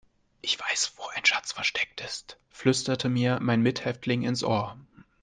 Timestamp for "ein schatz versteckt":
1.15-2.01